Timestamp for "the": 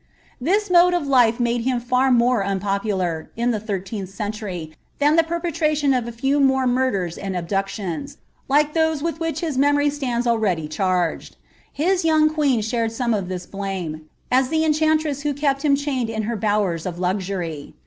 3.37-3.57, 5.15-5.21